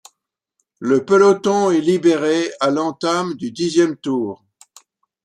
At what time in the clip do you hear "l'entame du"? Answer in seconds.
2.71-3.51